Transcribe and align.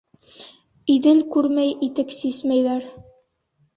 Иҙел 0.93 1.21
күрмәй 1.35 1.75
итек 1.89 2.17
сисмәйҙәр. 2.19 2.93